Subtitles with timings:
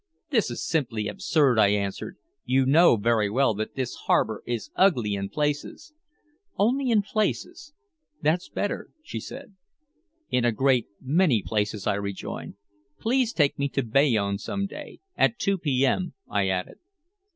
[0.31, 2.17] "This is simply absurd," I answered.
[2.43, 5.93] "You know very well that this harbor is ugly in places"
[6.63, 7.75] "Only in places.
[8.19, 9.53] That's better," she said.
[10.31, 12.55] "In a great many places," I rejoined.
[12.99, 15.85] "Please take me to Bayonne some day at two p.
[15.85, 16.79] m.," I added.